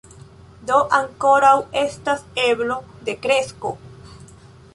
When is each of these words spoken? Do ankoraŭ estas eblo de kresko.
Do 0.69 0.77
ankoraŭ 0.99 1.53
estas 1.83 2.25
eblo 2.47 2.79
de 3.11 3.17
kresko. 3.27 3.75